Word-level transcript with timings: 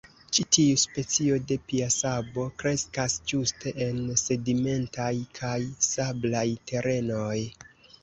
Ĉi 0.35 0.43
tiu 0.55 0.77
specio 0.83 1.37
de 1.51 1.57
piasabo 1.73 2.47
kreskas 2.63 3.19
ĝuste 3.33 3.75
en 3.91 4.03
sedimentaj 4.25 5.13
kaj 5.41 5.57
sablaj 5.93 6.47
terenoj. 6.71 7.41